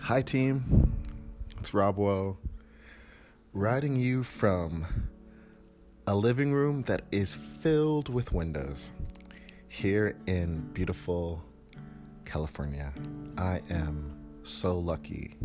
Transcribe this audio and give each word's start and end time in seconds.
Hi, 0.00 0.22
team. 0.22 0.94
It's 1.60 1.74
Rob 1.74 1.98
Woe, 1.98 2.38
writing 3.52 3.94
you 3.94 4.22
from 4.22 4.86
a 6.06 6.14
living 6.14 6.50
room 6.54 6.80
that 6.82 7.02
is 7.12 7.34
filled 7.34 8.08
with 8.08 8.32
windows 8.32 8.92
here 9.68 10.16
in 10.26 10.60
beautiful 10.72 11.44
California. 12.24 12.90
I 13.36 13.60
am 13.68 14.16
so 14.44 14.78
lucky 14.78 15.36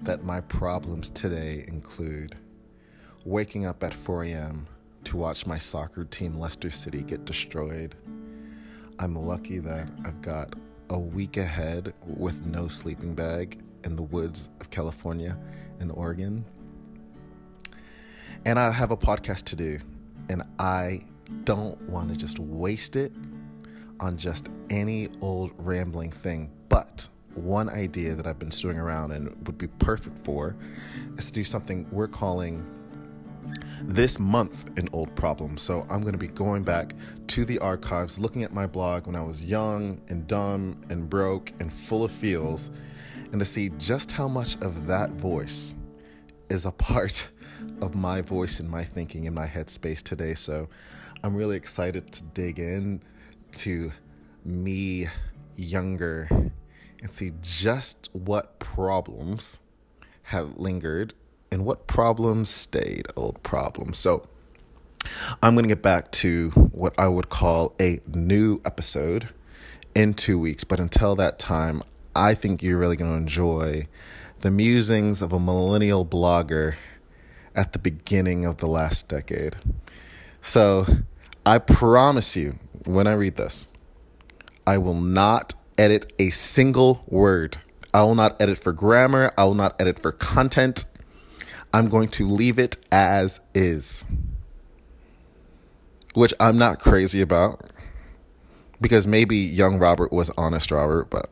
that 0.00 0.24
my 0.24 0.40
problems 0.40 1.10
today 1.10 1.64
include 1.68 2.34
waking 3.24 3.66
up 3.66 3.84
at 3.84 3.94
4 3.94 4.24
a.m. 4.24 4.66
to 5.04 5.16
watch 5.16 5.46
my 5.46 5.58
soccer 5.58 6.04
team, 6.04 6.40
Leicester 6.40 6.70
City, 6.70 7.02
get 7.02 7.24
destroyed. 7.24 7.94
I'm 8.98 9.14
lucky 9.14 9.60
that 9.60 9.88
I've 10.04 10.22
got 10.22 10.56
a 10.90 10.98
week 10.98 11.36
ahead 11.36 11.94
with 12.04 12.44
no 12.44 12.66
sleeping 12.66 13.14
bag 13.14 13.62
in 13.84 13.96
the 13.96 14.02
woods 14.02 14.48
of 14.60 14.70
California 14.70 15.36
and 15.80 15.90
Oregon. 15.92 16.44
And 18.44 18.58
I 18.58 18.70
have 18.70 18.90
a 18.90 18.96
podcast 18.96 19.44
to 19.44 19.56
do, 19.56 19.78
and 20.28 20.42
I 20.58 21.02
don't 21.44 21.80
want 21.88 22.10
to 22.10 22.16
just 22.16 22.38
waste 22.38 22.96
it 22.96 23.12
on 24.00 24.16
just 24.16 24.48
any 24.70 25.08
old 25.20 25.52
rambling 25.58 26.10
thing. 26.10 26.50
But 26.68 27.08
one 27.34 27.70
idea 27.70 28.14
that 28.14 28.26
I've 28.26 28.38
been 28.38 28.50
stewing 28.50 28.78
around 28.78 29.12
and 29.12 29.28
would 29.46 29.58
be 29.58 29.68
perfect 29.68 30.18
for 30.18 30.56
is 31.16 31.26
to 31.26 31.32
do 31.32 31.44
something 31.44 31.86
we're 31.90 32.08
calling 32.08 32.66
this 33.82 34.18
month 34.18 34.70
an 34.78 34.88
old 34.92 35.14
problem. 35.16 35.56
So 35.56 35.86
I'm 35.90 36.02
going 36.02 36.12
to 36.12 36.18
be 36.18 36.28
going 36.28 36.62
back 36.62 36.94
to 37.28 37.44
the 37.44 37.58
archives, 37.58 38.18
looking 38.18 38.42
at 38.42 38.52
my 38.52 38.66
blog 38.66 39.06
when 39.06 39.16
I 39.16 39.22
was 39.22 39.42
young 39.42 40.00
and 40.08 40.26
dumb 40.26 40.80
and 40.90 41.08
broke 41.08 41.52
and 41.60 41.72
full 41.72 42.04
of 42.04 42.10
feels, 42.10 42.70
and 43.32 43.40
to 43.40 43.44
see 43.44 43.70
just 43.78 44.12
how 44.12 44.28
much 44.28 44.56
of 44.60 44.86
that 44.86 45.10
voice 45.10 45.74
is 46.50 46.66
a 46.66 46.70
part 46.72 47.28
of 47.80 47.94
my 47.94 48.20
voice 48.20 48.60
and 48.60 48.68
my 48.68 48.84
thinking 48.84 49.24
in 49.24 49.34
my 49.34 49.46
headspace 49.46 50.02
today. 50.02 50.34
So 50.34 50.68
I'm 51.24 51.34
really 51.34 51.56
excited 51.56 52.12
to 52.12 52.22
dig 52.22 52.58
in 52.58 53.02
to 53.52 53.90
me 54.44 55.08
younger 55.56 56.28
and 57.00 57.10
see 57.10 57.32
just 57.40 58.10
what 58.12 58.58
problems 58.58 59.58
have 60.24 60.56
lingered 60.58 61.14
and 61.50 61.64
what 61.64 61.86
problems 61.86 62.48
stayed 62.48 63.06
old 63.16 63.42
problems. 63.42 63.98
So 63.98 64.26
I'm 65.42 65.54
going 65.54 65.64
to 65.64 65.68
get 65.68 65.82
back 65.82 66.10
to 66.12 66.50
what 66.50 66.94
I 66.98 67.08
would 67.08 67.28
call 67.28 67.74
a 67.80 68.00
new 68.06 68.60
episode 68.64 69.28
in 69.94 70.14
two 70.14 70.38
weeks. 70.38 70.64
But 70.64 70.80
until 70.80 71.16
that 71.16 71.38
time, 71.38 71.82
I 72.14 72.34
think 72.34 72.62
you're 72.62 72.78
really 72.78 72.96
going 72.96 73.10
to 73.10 73.16
enjoy 73.16 73.88
the 74.40 74.50
musings 74.50 75.22
of 75.22 75.32
a 75.32 75.40
millennial 75.40 76.04
blogger 76.04 76.74
at 77.54 77.72
the 77.72 77.78
beginning 77.78 78.44
of 78.44 78.58
the 78.58 78.66
last 78.66 79.08
decade. 79.08 79.56
So 80.40 80.86
I 81.46 81.58
promise 81.58 82.36
you, 82.36 82.58
when 82.84 83.06
I 83.06 83.12
read 83.12 83.36
this, 83.36 83.68
I 84.66 84.78
will 84.78 85.00
not 85.00 85.54
edit 85.78 86.12
a 86.18 86.30
single 86.30 87.04
word. 87.06 87.58
I 87.94 88.02
will 88.02 88.14
not 88.14 88.40
edit 88.40 88.58
for 88.58 88.72
grammar. 88.72 89.32
I 89.36 89.44
will 89.44 89.54
not 89.54 89.80
edit 89.80 90.00
for 90.00 90.12
content. 90.12 90.84
I'm 91.72 91.88
going 91.88 92.08
to 92.10 92.26
leave 92.26 92.58
it 92.58 92.76
as 92.90 93.40
is, 93.54 94.04
which 96.14 96.34
I'm 96.38 96.58
not 96.58 96.80
crazy 96.80 97.20
about 97.20 97.70
because 98.80 99.06
maybe 99.06 99.36
young 99.36 99.78
Robert 99.78 100.12
was 100.12 100.30
honest 100.36 100.70
Robert, 100.70 101.08
but 101.08 101.30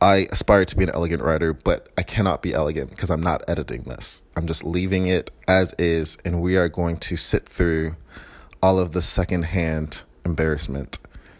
I 0.00 0.26
aspire 0.30 0.64
to 0.66 0.76
be 0.76 0.84
an 0.84 0.90
elegant 0.90 1.22
writer, 1.22 1.54
but 1.54 1.88
I 1.96 2.02
cannot 2.02 2.42
be 2.42 2.52
elegant 2.52 2.90
because 2.90 3.10
I'm 3.10 3.22
not 3.22 3.42
editing 3.48 3.82
this. 3.84 4.22
I'm 4.36 4.46
just 4.46 4.62
leaving 4.62 5.06
it 5.06 5.30
as 5.48 5.74
is, 5.78 6.18
and 6.24 6.42
we 6.42 6.56
are 6.56 6.68
going 6.68 6.98
to 6.98 7.16
sit 7.16 7.48
through 7.48 7.96
all 8.62 8.78
of 8.78 8.92
the 8.92 9.00
secondhand 9.00 10.02
embarrassment 10.24 10.98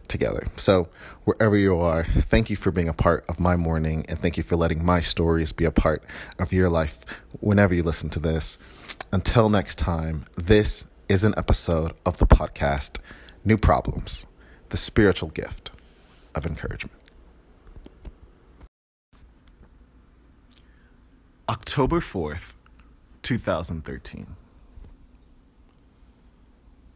together. 0.08 0.46
So, 0.56 0.88
wherever 1.24 1.56
you 1.56 1.76
are, 1.78 2.04
thank 2.04 2.48
you 2.48 2.56
for 2.56 2.70
being 2.70 2.88
a 2.88 2.94
part 2.94 3.26
of 3.28 3.40
my 3.40 3.56
morning 3.56 4.06
and 4.08 4.18
thank 4.18 4.36
you 4.36 4.42
for 4.42 4.56
letting 4.56 4.84
my 4.84 5.00
stories 5.00 5.52
be 5.52 5.64
a 5.64 5.70
part 5.70 6.02
of 6.38 6.52
your 6.52 6.70
life 6.70 7.00
whenever 7.40 7.74
you 7.74 7.82
listen 7.82 8.08
to 8.10 8.20
this. 8.20 8.58
Until 9.12 9.48
next 9.50 9.76
time, 9.76 10.24
this 10.36 10.86
is 11.08 11.24
an 11.24 11.34
episode 11.36 11.92
of 12.06 12.18
the 12.18 12.26
podcast 12.26 13.00
New 13.44 13.58
Problems, 13.58 14.26
the 14.70 14.76
spiritual 14.76 15.28
gift 15.28 15.72
of 16.34 16.46
encouragement. 16.46 17.05
October 21.48 22.00
4th, 22.00 22.54
2013. 23.22 24.34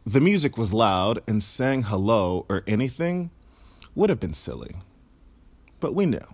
The 0.05 0.19
music 0.19 0.57
was 0.57 0.73
loud, 0.73 1.21
and 1.25 1.41
saying 1.41 1.83
hello 1.83 2.45
or 2.49 2.61
anything 2.67 3.31
would 3.95 4.09
have 4.09 4.19
been 4.19 4.33
silly. 4.33 4.75
But 5.79 5.95
we 5.95 6.05
knew. 6.05 6.27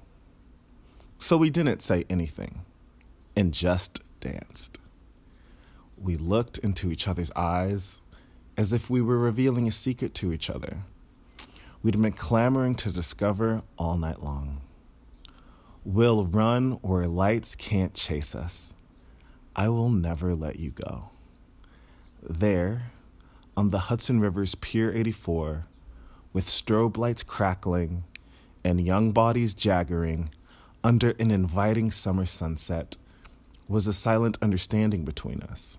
So 1.19 1.38
we 1.38 1.51
didn't 1.51 1.83
say 1.83 2.06
anything 2.09 2.61
and 3.35 3.53
just 3.53 4.01
danced. 4.19 4.79
We 5.95 6.16
looked 6.16 6.57
into 6.57 6.91
each 6.91 7.07
other's 7.07 7.29
eyes 7.35 8.01
as 8.57 8.73
if 8.73 8.89
we 8.89 9.00
were 9.00 9.19
revealing 9.19 9.67
a 9.67 9.72
secret 9.72 10.16
to 10.16 10.33
each 10.33 10.50
other. 10.50 10.77
We'd 11.83 12.01
been 12.01 12.13
clamoring 12.13 12.73
to 12.77 12.91
discover 12.91 13.61
all 13.77 13.95
night 13.95 14.23
long. 14.23 14.61
We'll 15.88 16.25
run 16.25 16.74
where 16.81 17.08
lights 17.08 17.56
can't 17.56 17.94
chase 17.94 18.36
us. 18.36 18.74
I 19.56 19.70
will 19.70 19.90
never 19.90 20.36
let 20.36 20.59
you 20.59 20.72
go. 20.72 21.12
There, 22.22 22.92
on 23.56 23.70
the 23.70 23.80
Hudson 23.88 24.20
River's 24.20 24.53
Pier 24.53 24.92
84, 24.92 25.64
with 26.34 26.44
strobe 26.44 26.98
lights 26.98 27.24
crackling 27.24 28.03
and 28.66 28.86
young 28.86 29.14
bodies 29.14 29.53
jaggering 29.53 30.28
under 30.84 31.12
an 31.12 31.31
inviting 31.31 31.90
summer 31.90 32.25
sunset, 32.25 32.98
was 33.69 33.88
a 33.88 33.94
silent 33.94 34.38
understanding 34.42 35.06
between 35.06 35.42
us. 35.44 35.78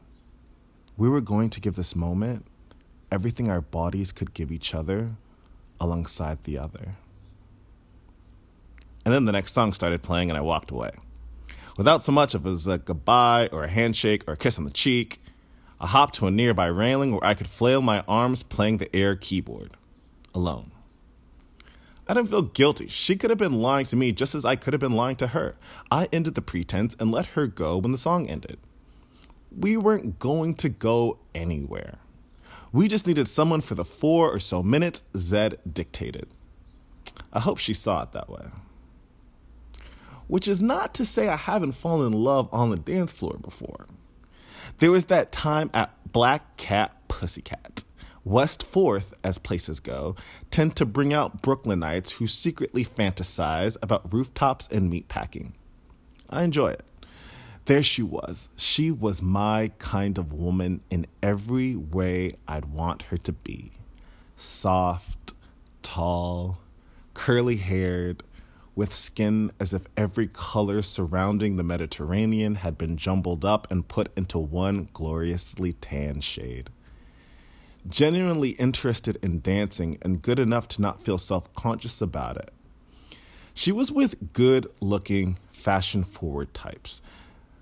We 0.96 1.10
were 1.10 1.20
going 1.20 1.50
to 1.50 1.60
give 1.60 1.76
this 1.76 1.94
moment 1.94 2.46
everything 3.12 3.50
our 3.50 3.60
bodies 3.60 4.12
could 4.12 4.32
give 4.32 4.50
each 4.50 4.74
other 4.74 5.16
alongside 5.78 6.44
the 6.44 6.56
other. 6.56 6.94
And 9.08 9.14
then 9.14 9.24
the 9.24 9.32
next 9.32 9.52
song 9.52 9.72
started 9.72 10.02
playing, 10.02 10.28
and 10.28 10.36
I 10.36 10.42
walked 10.42 10.70
away. 10.70 10.90
Without 11.78 12.02
so 12.02 12.12
much 12.12 12.34
as 12.34 12.66
a 12.66 12.76
goodbye 12.76 13.48
or 13.50 13.64
a 13.64 13.66
handshake 13.66 14.22
or 14.28 14.34
a 14.34 14.36
kiss 14.36 14.58
on 14.58 14.66
the 14.66 14.70
cheek, 14.70 15.22
I 15.80 15.86
hopped 15.86 16.16
to 16.16 16.26
a 16.26 16.30
nearby 16.30 16.66
railing 16.66 17.12
where 17.12 17.24
I 17.24 17.32
could 17.32 17.48
flail 17.48 17.80
my 17.80 18.04
arms 18.06 18.42
playing 18.42 18.76
the 18.76 18.94
air 18.94 19.16
keyboard, 19.16 19.78
alone. 20.34 20.72
I 22.06 22.12
didn't 22.12 22.28
feel 22.28 22.42
guilty. 22.42 22.86
She 22.86 23.16
could 23.16 23.30
have 23.30 23.38
been 23.38 23.62
lying 23.62 23.86
to 23.86 23.96
me 23.96 24.12
just 24.12 24.34
as 24.34 24.44
I 24.44 24.56
could 24.56 24.74
have 24.74 24.80
been 24.80 24.92
lying 24.92 25.16
to 25.16 25.28
her. 25.28 25.56
I 25.90 26.10
ended 26.12 26.34
the 26.34 26.42
pretense 26.42 26.94
and 27.00 27.10
let 27.10 27.28
her 27.28 27.46
go 27.46 27.78
when 27.78 27.92
the 27.92 27.96
song 27.96 28.26
ended. 28.26 28.58
We 29.50 29.78
weren't 29.78 30.18
going 30.18 30.52
to 30.56 30.68
go 30.68 31.16
anywhere. 31.34 31.96
We 32.72 32.88
just 32.88 33.06
needed 33.06 33.26
someone 33.26 33.62
for 33.62 33.74
the 33.74 33.86
four 33.86 34.30
or 34.30 34.38
so 34.38 34.62
minutes 34.62 35.00
Zedd 35.14 35.56
dictated. 35.72 36.28
I 37.32 37.40
hope 37.40 37.56
she 37.56 37.72
saw 37.72 38.02
it 38.02 38.12
that 38.12 38.28
way. 38.28 38.50
Which 40.28 40.46
is 40.46 40.62
not 40.62 40.94
to 40.94 41.04
say 41.04 41.28
I 41.28 41.36
haven't 41.36 41.72
fallen 41.72 42.12
in 42.12 42.18
love 42.18 42.48
on 42.52 42.70
the 42.70 42.76
dance 42.76 43.12
floor 43.12 43.38
before. 43.42 43.86
There 44.78 44.92
was 44.92 45.06
that 45.06 45.32
time 45.32 45.70
at 45.74 45.90
Black 46.12 46.56
Cat 46.56 46.96
Pussycat. 47.08 47.84
West 48.24 48.70
4th, 48.70 49.14
as 49.24 49.38
places 49.38 49.80
go, 49.80 50.14
tend 50.50 50.76
to 50.76 50.84
bring 50.84 51.14
out 51.14 51.42
Brooklynites 51.42 52.10
who 52.10 52.26
secretly 52.26 52.84
fantasize 52.84 53.78
about 53.82 54.12
rooftops 54.12 54.68
and 54.68 54.92
meatpacking. 54.92 55.52
I 56.28 56.42
enjoy 56.42 56.68
it. 56.68 56.82
There 57.64 57.82
she 57.82 58.02
was. 58.02 58.50
She 58.56 58.90
was 58.90 59.22
my 59.22 59.72
kind 59.78 60.18
of 60.18 60.32
woman 60.32 60.82
in 60.90 61.06
every 61.22 61.74
way 61.74 62.34
I'd 62.46 62.66
want 62.66 63.02
her 63.04 63.16
to 63.18 63.32
be 63.32 63.72
soft, 64.36 65.32
tall, 65.82 66.58
curly 67.14 67.56
haired, 67.56 68.22
with 68.78 68.94
skin 68.94 69.50
as 69.58 69.74
if 69.74 69.82
every 69.96 70.28
color 70.28 70.80
surrounding 70.80 71.56
the 71.56 71.64
Mediterranean 71.64 72.54
had 72.54 72.78
been 72.78 72.96
jumbled 72.96 73.44
up 73.44 73.68
and 73.72 73.88
put 73.88 74.08
into 74.16 74.38
one 74.38 74.88
gloriously 74.92 75.72
tan 75.72 76.20
shade. 76.20 76.70
Genuinely 77.88 78.50
interested 78.50 79.18
in 79.20 79.40
dancing 79.40 79.98
and 80.02 80.22
good 80.22 80.38
enough 80.38 80.68
to 80.68 80.80
not 80.80 81.02
feel 81.02 81.18
self 81.18 81.52
conscious 81.56 82.00
about 82.00 82.36
it. 82.36 82.52
She 83.52 83.72
was 83.72 83.90
with 83.90 84.32
good 84.32 84.68
looking, 84.80 85.38
fashion 85.48 86.04
forward 86.04 86.54
types. 86.54 87.02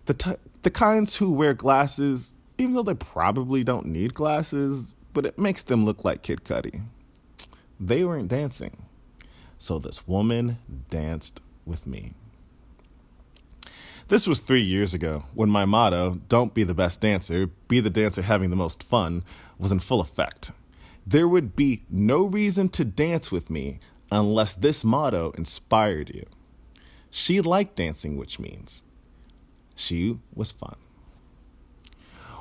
The, 0.05 0.13
t- 0.13 0.37
the 0.65 0.71
kinds 0.71 1.17
who 1.17 1.33
wear 1.33 1.55
glasses, 1.55 2.31
even 2.59 2.75
though 2.75 2.83
they 2.83 2.93
probably 2.93 3.65
don't 3.65 3.87
need 3.87 4.13
glasses, 4.13 4.95
but 5.15 5.25
it 5.25 5.39
makes 5.39 5.63
them 5.63 5.87
look 5.87 6.05
like 6.05 6.21
Kid 6.21 6.45
Cudi. 6.45 6.83
They 7.81 8.05
weren't 8.05 8.29
dancing. 8.29 8.86
So 9.59 9.79
this 9.79 10.07
woman 10.07 10.59
danced 10.91 11.41
with 11.65 11.87
me. 11.87 12.13
This 14.09 14.27
was 14.27 14.39
three 14.39 14.63
years 14.63 14.95
ago 14.95 15.25
when 15.35 15.51
my 15.51 15.65
motto, 15.65 16.21
don't 16.29 16.55
be 16.55 16.63
the 16.63 16.75
best 16.75 17.01
dancer, 17.01 17.49
be 17.67 17.81
the 17.81 17.91
dancer 17.91 18.23
having 18.23 18.51
the 18.51 18.57
most 18.57 18.83
fun, 18.83 19.25
was 19.59 19.73
in 19.73 19.81
full 19.81 20.01
effect. 20.01 20.53
There 21.05 21.27
would 21.27 21.57
be 21.57 21.83
no 21.91 22.23
reason 22.23 22.69
to 22.71 22.85
dance 22.85 23.33
with 23.33 23.51
me 23.51 23.81
unless 24.13 24.55
this 24.55 24.85
motto 24.85 25.33
inspired 25.33 26.15
you. 26.15 26.25
She 27.11 27.41
liked 27.41 27.77
dancing, 27.77 28.17
which 28.17 28.39
means 28.39 28.85
she 29.75 30.19
was 30.35 30.53
fun. 30.53 30.77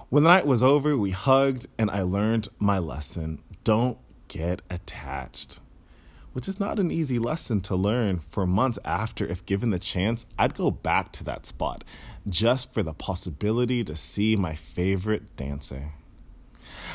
When 0.10 0.24
the 0.24 0.30
night 0.30 0.46
was 0.46 0.62
over, 0.62 0.96
we 0.96 1.12
hugged 1.12 1.66
and 1.80 1.90
I 1.90 2.04
learned 2.04 2.48
my 2.60 2.78
lesson 2.78 3.42
don't 3.64 3.98
get 4.28 4.62
attached 4.70 5.60
which 6.36 6.50
is 6.50 6.60
not 6.60 6.80
an 6.80 6.92
easy 6.92 7.18
lesson 7.18 7.62
to 7.62 7.78
learn 7.78 8.20
for 8.20 8.46
months 8.46 8.78
after. 8.84 9.26
If 9.26 9.46
given 9.46 9.70
the 9.70 9.80
chance, 9.80 10.26
I'd 10.38 10.54
go 10.54 10.70
back 10.70 11.14
to 11.14 11.24
that 11.24 11.46
spot 11.46 11.86
just 12.28 12.74
for 12.74 12.84
the 12.84 12.94
possibility 12.94 13.86
to 13.86 13.96
see 13.96 14.36
my 14.36 14.54
favorite 14.54 15.38
dancer. 15.38 15.94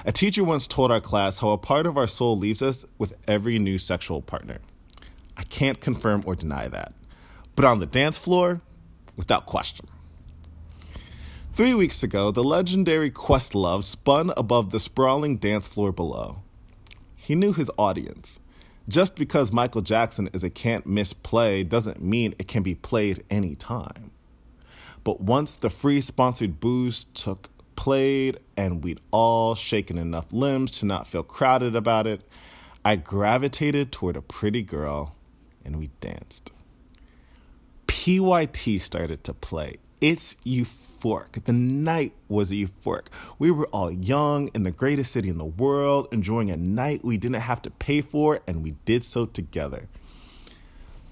A 0.05 0.13
teacher 0.13 0.45
once 0.45 0.67
told 0.67 0.91
our 0.91 1.01
class 1.01 1.39
how 1.39 1.53
a 1.53 1.57
part 1.57 1.87
of 1.87 1.97
our 1.97 2.07
soul 2.07 2.37
leaves 2.37 2.61
us 2.61 2.85
with 2.99 3.15
every 3.27 3.59
new 3.59 3.79
sexual 3.79 4.21
partner. 4.21 4.59
I 5.39 5.45
can't 5.45 5.81
confirm 5.81 6.23
or 6.27 6.35
deny 6.35 6.69
that. 6.69 6.93
But 7.57 7.65
on 7.65 7.81
the 7.81 7.87
dance 7.87 8.19
floor, 8.19 8.61
without 9.17 9.47
question. 9.47 9.87
Three 11.55 11.73
weeks 11.73 12.03
ago, 12.03 12.31
the 12.31 12.45
legendary 12.45 13.11
Questlove 13.11 13.85
spun 13.85 14.35
above 14.37 14.69
the 14.69 14.79
sprawling 14.79 15.39
dance 15.39 15.67
floor 15.67 15.93
below. 15.93 16.43
He 17.17 17.35
knew 17.35 17.55
his 17.55 17.71
audience. 17.79 18.39
Just 18.91 19.15
because 19.15 19.53
Michael 19.53 19.83
Jackson 19.83 20.29
is 20.33 20.43
a 20.43 20.51
can't 20.51 20.85
miss 20.85 21.13
play 21.13 21.63
doesn't 21.63 22.03
mean 22.03 22.35
it 22.41 22.49
can 22.49 22.65
be 22.65 22.75
played 22.75 23.23
anytime. 23.31 24.11
But 25.05 25.21
once 25.21 25.55
the 25.55 25.71
free 25.71 26.01
sponsored 26.01 26.59
booze 26.59 27.05
took 27.05 27.51
played 27.77 28.41
and 28.57 28.83
we'd 28.83 28.99
all 29.13 29.55
shaken 29.55 29.97
enough 29.97 30.33
limbs 30.33 30.73
to 30.81 30.87
not 30.87 31.07
feel 31.07 31.23
crowded 31.23 31.77
about 31.77 32.09
it, 32.09 32.23
I 32.85 32.97
gravitated 32.97 33.93
toward 33.93 34.17
a 34.17 34.23
pretty 34.23 34.63
girl 34.63 35.15
and 35.65 35.79
we 35.79 35.91
danced. 36.01 36.53
PYT 37.87 38.81
started 38.81 39.23
to 39.23 39.33
play. 39.33 39.77
It's 40.01 40.37
euphoric. 40.47 41.45
The 41.45 41.53
night 41.53 42.15
was 42.29 42.51
euphoric. 42.51 43.09
We 43.39 43.51
were 43.51 43.67
all 43.67 43.91
young 43.91 44.49
in 44.55 44.63
the 44.63 44.71
greatest 44.71 45.13
city 45.13 45.29
in 45.29 45.37
the 45.37 45.45
world, 45.45 46.09
enjoying 46.11 46.51
a 46.51 46.57
night 46.57 47.05
we 47.05 47.19
didn't 47.19 47.41
have 47.41 47.61
to 47.63 47.71
pay 47.71 48.01
for, 48.01 48.41
and 48.47 48.63
we 48.63 48.77
did 48.87 49.05
so 49.05 49.27
together. 49.27 49.89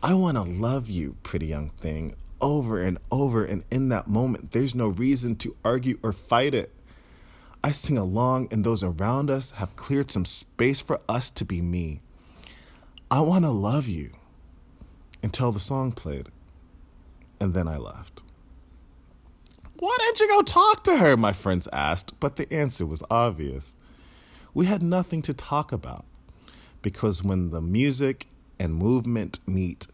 I 0.03 0.15
want 0.15 0.37
to 0.37 0.43
love 0.43 0.89
you, 0.89 1.17
pretty 1.23 1.47
young 1.47 1.69
thing, 1.69 2.15
over 2.41 2.81
and 2.81 2.99
over, 3.11 3.45
and 3.45 3.65
in 3.71 3.91
that 3.91 4.07
moment, 4.07 4.53
there's 4.53 4.75
no 4.75 4.87
reason 4.89 5.37
to 5.37 5.57
argue 5.65 5.99
or 6.03 6.15
fight 6.15 6.55
it. 6.55 6.73
I 7.63 7.73
sing 7.73 7.99
along, 7.99 8.49
and 8.51 8.65
those 8.65 8.83
around 8.83 9.29
us 9.29 9.51
have 9.51 9.77
cleared 9.77 10.11
some 10.11 10.25
space 10.25 10.81
for 10.81 11.01
us 11.09 11.29
to 11.31 11.45
be 11.45 11.61
me. 11.61 12.01
I 13.11 13.21
want 13.21 13.45
to 13.45 13.51
love 13.51 13.87
you 13.87 14.13
until 15.23 15.53
the 15.53 15.61
song 15.61 15.93
played, 15.93 16.29
and 17.39 17.53
then 17.53 17.69
I 17.69 17.77
left. 17.77 18.23
Why 19.79 19.97
didn't 20.01 20.19
you 20.19 20.29
go 20.29 20.43
talk 20.43 20.83
to 20.85 20.97
her? 20.97 21.17
My 21.17 21.33
friends 21.33 21.69
asked, 21.73 22.19
but 22.19 22.35
the 22.35 22.53
answer 22.53 22.85
was 22.85 23.05
obvious. 23.11 23.75
We 24.53 24.67
had 24.67 24.83
nothing 24.83 25.23
to 25.23 25.33
talk 25.33 25.71
about 25.71 26.05
because 26.83 27.23
when 27.23 27.51
the 27.51 27.61
music 27.61 28.27
and 28.59 28.75
movement 28.75 29.39
meet, 29.47 29.87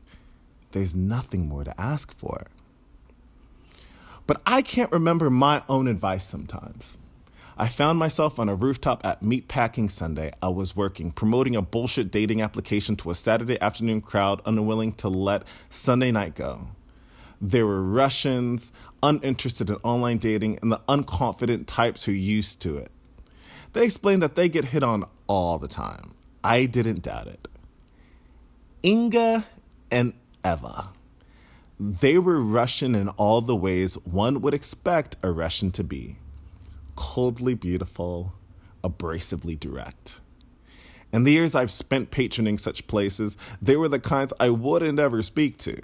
there's 0.73 0.97
nothing 0.97 1.49
more 1.49 1.65
to 1.65 1.79
ask 1.79 2.17
for. 2.17 2.47
But 4.27 4.41
I 4.47 4.63
can't 4.63 4.91
remember 4.91 5.29
my 5.29 5.63
own 5.69 5.87
advice 5.87 6.25
sometimes. 6.25 6.97
I 7.59 7.69
found 7.69 7.99
myself 7.99 8.39
on 8.39 8.49
a 8.49 8.55
rooftop 8.55 9.05
at 9.05 9.23
Meatpacking 9.23 9.91
Sunday. 9.91 10.33
I 10.41 10.49
was 10.49 10.75
working, 10.75 11.11
promoting 11.11 11.57
a 11.57 11.63
bullshit 11.63 12.11
dating 12.11 12.41
application 12.41 12.97
to 12.97 13.11
a 13.11 13.15
Saturday 13.15 13.61
afternoon 13.61 14.01
crowd 14.01 14.41
unwilling 14.47 14.93
to 14.95 15.11
let 15.11 15.43
Sunday 15.69 16.11
night 16.11 16.35
go. 16.35 16.69
There 17.41 17.67
were 17.67 17.83
Russians, 17.83 18.73
uninterested 19.03 19.71
in 19.71 19.77
online 19.77 20.19
dating, 20.19 20.59
and 20.63 20.73
the 20.73 20.81
unconfident 20.89 21.67
types 21.67 22.05
who 22.05 22.13
used 22.13 22.61
to 22.63 22.77
it. 22.77 22.91
They 23.73 23.85
explained 23.85 24.23
that 24.23 24.35
they 24.35 24.49
get 24.49 24.67
hit 24.67 24.83
on 24.83 25.05
all 25.27 25.59
the 25.59 25.69
time. 25.69 26.15
I 26.43 26.67
didn't 26.67 27.03
doubt 27.03 27.27
it. 27.27 27.49
Inga 28.85 29.47
and 29.91 30.13
Eva. 30.45 30.91
They 31.81 32.19
were 32.19 32.41
Russian 32.41 32.95
in 32.95 33.09
all 33.11 33.41
the 33.41 33.57
ways 33.57 33.95
one 34.05 34.41
would 34.43 34.55
expect 34.55 35.17
a 35.23 35.33
Russian 35.33 35.71
to 35.73 35.83
be 35.83 36.19
coldly 36.95 37.55
beautiful, 37.55 38.35
abrasively 38.85 39.59
direct. 39.59 40.21
In 41.13 41.25
the 41.25 41.33
years 41.33 41.55
I've 41.55 41.71
spent 41.71 42.11
patroning 42.11 42.59
such 42.59 42.87
places, 42.87 43.37
they 43.61 43.77
were 43.77 43.89
the 43.89 43.99
kinds 43.99 44.33
I 44.39 44.51
wouldn't 44.51 44.99
ever 44.99 45.23
speak 45.23 45.59
to. 45.59 45.81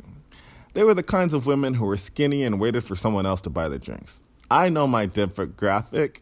They 0.73 0.85
were 0.85 0.95
the 0.95 1.03
kinds 1.03 1.35
of 1.35 1.47
women 1.47 1.75
who 1.75 1.85
were 1.85 1.97
skinny 1.97 2.45
and 2.45 2.61
waited 2.61 2.85
for 2.85 2.95
someone 2.95 3.27
else 3.27 3.41
to 3.43 3.51
buy 3.51 3.69
the 3.69 3.79
drinks. 3.79 4.23
I 4.51 4.69
know 4.69 4.87
my 4.87 5.07
demographic. 5.07 6.19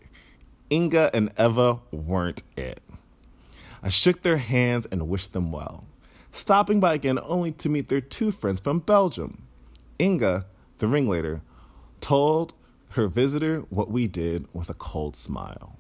Inga 0.71 1.11
and 1.15 1.33
Eva 1.39 1.81
weren't 1.91 2.43
it. 2.57 2.81
I 3.83 3.89
shook 3.91 4.23
their 4.23 4.39
hands 4.39 4.87
and 4.87 5.09
wished 5.09 5.33
them 5.33 5.53
well, 5.53 5.85
stopping 6.33 6.81
by 6.81 6.95
again 6.95 7.19
only 7.23 7.53
to 7.53 7.69
meet 7.69 7.89
their 7.89 8.01
two 8.01 8.31
friends 8.31 8.61
from 8.61 8.81
Belgium. 8.81 9.47
Inga, 10.01 10.47
the 10.79 10.89
ringleader, 10.89 11.43
told 12.01 12.55
her 12.91 13.07
visitor 13.07 13.61
what 13.71 13.91
we 13.91 14.07
did 14.07 14.47
with 14.53 14.71
a 14.71 14.75
cold 14.75 15.17
smile. 15.17 15.77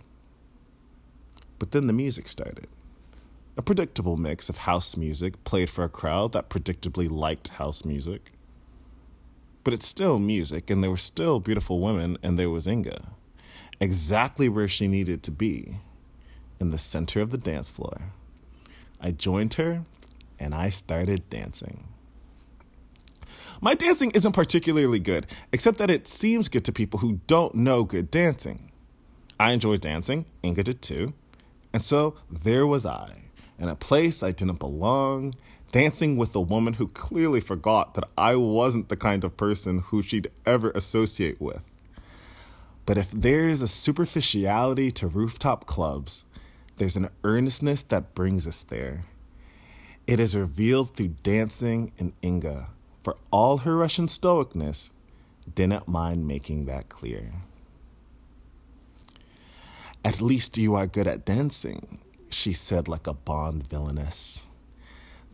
But 1.58 1.72
then 1.72 1.86
the 1.86 1.92
music 1.92 2.28
started. 2.28 2.68
A 3.56 3.62
predictable 3.62 4.16
mix 4.16 4.48
of 4.48 4.58
house 4.58 4.96
music 4.96 5.42
played 5.44 5.68
for 5.68 5.84
a 5.84 5.88
crowd 5.88 6.32
that 6.32 6.48
predictably 6.48 7.10
liked 7.10 7.48
house 7.48 7.84
music. 7.84 8.32
But 9.64 9.74
it's 9.74 9.86
still 9.86 10.18
music, 10.18 10.70
and 10.70 10.82
there 10.82 10.90
were 10.90 10.96
still 10.96 11.40
beautiful 11.40 11.80
women, 11.80 12.16
and 12.22 12.38
there 12.38 12.50
was 12.50 12.66
Inga, 12.66 13.12
exactly 13.80 14.48
where 14.48 14.68
she 14.68 14.88
needed 14.88 15.22
to 15.24 15.30
be, 15.30 15.78
in 16.60 16.70
the 16.70 16.78
center 16.78 17.20
of 17.20 17.30
the 17.30 17.38
dance 17.38 17.70
floor. 17.70 18.12
I 19.00 19.10
joined 19.10 19.54
her, 19.54 19.84
and 20.38 20.54
I 20.54 20.70
started 20.70 21.28
dancing. 21.30 21.88
My 23.60 23.74
dancing 23.74 24.12
isn't 24.12 24.32
particularly 24.32 25.00
good, 25.00 25.26
except 25.52 25.78
that 25.78 25.90
it 25.90 26.06
seems 26.06 26.48
good 26.48 26.64
to 26.64 26.72
people 26.72 27.00
who 27.00 27.20
don't 27.26 27.56
know 27.56 27.84
good 27.84 28.10
dancing. 28.10 28.70
I 29.38 29.52
enjoy 29.52 29.76
dancing, 29.76 30.26
Inga 30.44 30.62
did 30.64 30.82
too, 30.82 31.12
and 31.72 31.82
so 31.82 32.16
there 32.30 32.66
was 32.66 32.86
I, 32.86 33.22
in 33.58 33.68
a 33.68 33.76
place 33.76 34.22
I 34.22 34.30
didn't 34.30 34.60
belong, 34.60 35.34
dancing 35.72 36.16
with 36.16 36.34
a 36.34 36.40
woman 36.40 36.74
who 36.74 36.88
clearly 36.88 37.40
forgot 37.40 37.94
that 37.94 38.08
I 38.16 38.36
wasn't 38.36 38.88
the 38.88 38.96
kind 38.96 39.24
of 39.24 39.36
person 39.36 39.80
who 39.80 40.02
she'd 40.02 40.30
ever 40.46 40.70
associate 40.70 41.40
with. 41.40 41.62
But 42.86 42.96
if 42.96 43.10
there's 43.10 43.60
a 43.60 43.68
superficiality 43.68 44.90
to 44.92 45.06
rooftop 45.06 45.66
clubs, 45.66 46.24
there's 46.78 46.96
an 46.96 47.10
earnestness 47.22 47.82
that 47.84 48.14
brings 48.14 48.46
us 48.46 48.62
there. 48.62 49.04
It 50.06 50.18
is 50.18 50.34
revealed 50.34 50.94
through 50.94 51.14
dancing 51.22 51.92
in 51.98 52.14
Inga, 52.24 52.68
for 53.02 53.16
all 53.30 53.58
her 53.58 53.76
Russian 53.76 54.06
stoicness, 54.06 54.90
didn't 55.54 55.86
mind 55.86 56.26
making 56.26 56.64
that 56.64 56.88
clear. 56.88 57.30
At 60.04 60.22
least 60.22 60.56
you 60.56 60.74
are 60.74 60.86
good 60.86 61.06
at 61.06 61.26
dancing, 61.26 61.98
she 62.30 62.54
said 62.54 62.88
like 62.88 63.06
a 63.06 63.12
Bond 63.12 63.68
villainess. 63.68 64.46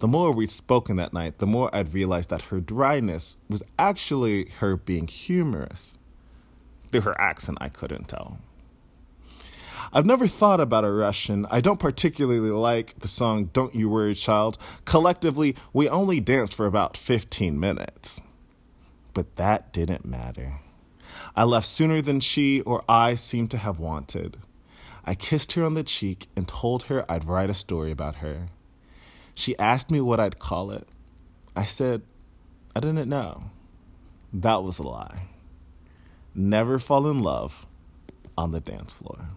The 0.05 0.09
more 0.09 0.33
we'd 0.33 0.51
spoken 0.51 0.97
that 0.97 1.15
night, 1.15 1.39
the 1.39 1.47
more 1.47 1.75
I'd 1.75 1.95
realized 1.95 2.29
that 2.29 2.51
her 2.53 2.61
dryness 2.61 3.37
was 3.49 3.63
actually 3.79 4.51
her 4.59 4.77
being 4.77 5.09
humorous. 5.09 5.97
Through 6.93 7.01
her 7.01 7.19
accent, 7.19 7.57
I 7.59 7.71
couldn't 7.71 8.09
tell. 8.09 8.37
I've 9.95 10.05
never 10.05 10.27
thought 10.27 10.61
about 10.61 10.85
a 10.85 10.93
Russian. 10.93 11.47
I 11.51 11.63
don't 11.63 11.81
particularly 11.81 12.51
like 12.51 12.99
the 12.99 13.09
song 13.09 13.47
Don't 13.55 13.75
You 13.75 13.89
Worry 13.89 14.15
Child. 14.15 14.59
Collectively, 14.85 15.57
we 15.73 15.89
only 15.89 16.21
danced 16.21 16.55
for 16.55 16.67
about 16.67 16.99
15 16.99 17.59
minutes. 17.59 18.21
But 19.15 19.37
that 19.37 19.73
didn't 19.73 20.05
matter. 20.05 20.61
I 21.35 21.45
left 21.45 21.67
sooner 21.67 22.03
than 22.03 22.21
she 22.21 22.61
or 22.61 22.85
I 22.87 23.15
seemed 23.15 23.51
to 23.53 23.57
have 23.57 23.79
wanted. 23.79 24.37
I 25.07 25.15
kissed 25.15 25.55
her 25.55 25.65
on 25.65 25.73
the 25.73 25.83
cheek 25.83 26.27
and 26.37 26.47
told 26.47 26.83
her 26.85 27.11
I'd 27.11 27.25
write 27.25 27.49
a 27.49 27.55
story 27.55 27.91
about 27.91 28.17
her. 28.17 28.49
She 29.35 29.59
asked 29.59 29.91
me 29.91 30.01
what 30.01 30.21
I'd 30.21 30.39
call 30.39 30.71
it. 30.71 30.89
I 31.57 31.65
said, 31.65 32.03
I 32.75 32.81
didn't 32.81 33.09
know. 33.09 33.45
That 34.33 34.63
was 34.63 34.79
a 34.79 34.83
lie. 34.83 35.29
Never 36.35 36.79
fall 36.79 37.09
in 37.09 37.23
love 37.23 37.67
on 38.37 38.53
the 38.53 38.61
dance 38.61 38.93
floor. 38.93 39.29